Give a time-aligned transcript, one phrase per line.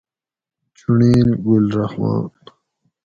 [0.77, 2.27] چُنڑیل: گل رحمان